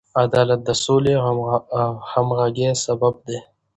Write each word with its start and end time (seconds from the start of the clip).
عدالت 0.23 0.59
د 0.65 0.69
سولې 0.83 1.15
او 1.27 1.35
همغږۍ 2.11 2.67
سبب 2.85 3.15
دی. 3.27 3.39